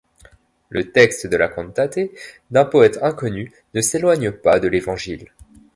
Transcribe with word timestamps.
Le 0.69 0.91
texte 0.91 1.27
de 1.27 1.37
la 1.37 1.47
cantate, 1.47 1.99
d'un 2.49 2.65
poète 2.65 2.97
inconnu, 3.03 3.51
ne 3.75 3.81
s'éloigne 3.81 4.31
pas 4.31 4.59
de 4.59 4.67
l'Évangile. 4.67 5.27